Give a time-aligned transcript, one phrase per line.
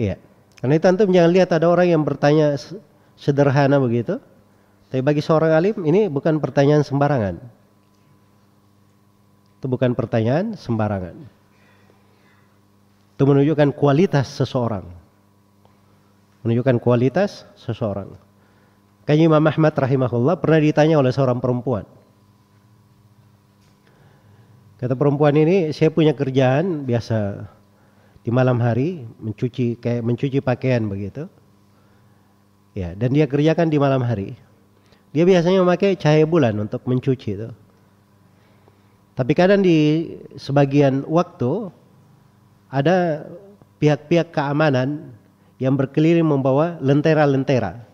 [0.00, 0.16] Iya.
[0.56, 2.56] Karena itu antum jangan lihat ada orang yang bertanya
[3.20, 4.16] sederhana begitu.
[4.88, 7.36] Tapi bagi seorang alim ini bukan pertanyaan sembarangan.
[9.60, 11.20] Itu bukan pertanyaan sembarangan.
[13.12, 14.88] Itu menunjukkan kualitas seseorang.
[16.40, 18.16] Menunjukkan kualitas seseorang.
[19.04, 21.84] Kayaknya Imam Ahmad rahimahullah pernah ditanya oleh seorang perempuan.
[24.80, 27.44] Kata perempuan ini, saya punya kerjaan biasa
[28.20, 31.26] di malam hari mencuci kayak mencuci pakaian begitu.
[32.76, 34.38] Ya, dan dia kerjakan di malam hari.
[35.10, 37.50] Dia biasanya memakai cahaya bulan untuk mencuci itu.
[39.18, 40.06] Tapi kadang di
[40.38, 41.68] sebagian waktu
[42.70, 43.26] ada
[43.82, 45.10] pihak-pihak keamanan
[45.58, 47.84] yang berkeliling membawa lentera-lentera.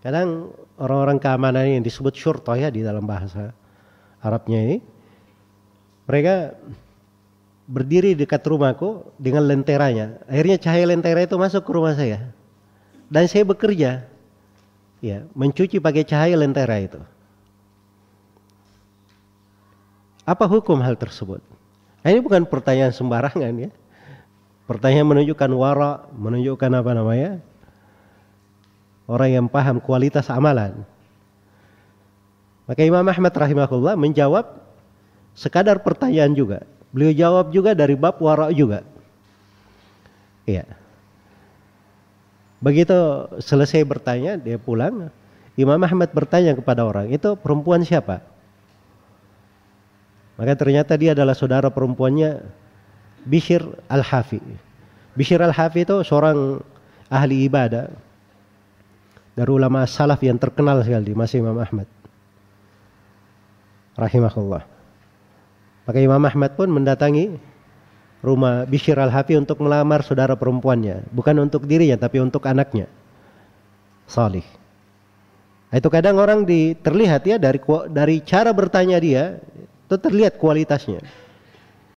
[0.00, 3.50] Kadang orang-orang keamanan yang disebut syurtoh ya di dalam bahasa
[4.24, 4.76] Arabnya ini,
[6.08, 6.56] mereka
[7.64, 10.20] berdiri dekat rumahku dengan lenteranya.
[10.28, 12.32] Akhirnya cahaya lentera itu masuk ke rumah saya.
[13.08, 14.04] Dan saya bekerja,
[15.00, 17.00] ya, mencuci pakai cahaya lentera itu.
[20.24, 21.44] Apa hukum hal tersebut?
[22.00, 23.70] Nah, ini bukan pertanyaan sembarangan ya.
[24.64, 27.30] Pertanyaan menunjukkan wara, menunjukkan apa namanya?
[29.04, 30.80] Orang yang paham kualitas amalan.
[32.64, 34.56] Maka Imam Ahmad rahimahullah menjawab
[35.36, 36.64] sekadar pertanyaan juga.
[36.94, 38.86] Beliau jawab juga dari bab wara juga.
[40.46, 40.62] Iya.
[42.62, 42.94] Begitu
[43.42, 45.10] selesai bertanya, dia pulang.
[45.58, 48.22] Imam Ahmad bertanya kepada orang, itu perempuan siapa?
[50.34, 52.42] Maka ternyata dia adalah saudara perempuannya
[53.22, 54.42] Bishir Al-Hafi.
[55.14, 56.58] Bishir Al-Hafi itu seorang
[57.06, 57.86] ahli ibadah
[59.34, 61.86] dari ulama salaf yang terkenal sekali masih Imam Ahmad
[63.94, 64.73] rahimahullah.
[65.84, 67.36] Maka Imam Ahmad pun mendatangi
[68.24, 72.88] rumah Bishir Al-Hafi untuk melamar saudara perempuannya, bukan untuk dirinya tapi untuk anaknya.
[74.08, 74.44] Salih.
[75.68, 77.60] Itu kadang orang di, terlihat ya dari
[77.90, 79.42] dari cara bertanya dia
[79.84, 81.04] itu terlihat kualitasnya.